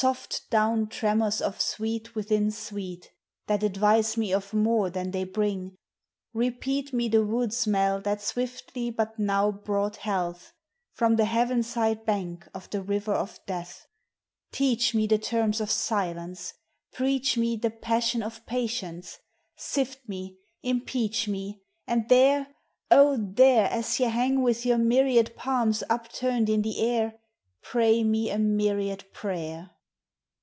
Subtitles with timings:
[0.00, 3.12] 259 Soft down tremors of sweet within sweet,
[3.46, 5.76] Dhat advise me of more than they bring;
[6.34, 10.52] repeat lie the woods smell that swiftly but now brought health
[10.92, 13.86] from the heaven side bank of the river of death;
[14.50, 16.52] Deaeh me the terms of silence,
[16.92, 19.20] preach me rhe passion of patience,
[19.54, 22.48] sift me, impeach me; And there,
[22.90, 23.16] oh!
[23.16, 27.20] there, ^s ye han<r with your myriad palms upturned in the air,
[27.62, 29.70] Pray me a myriad prayer.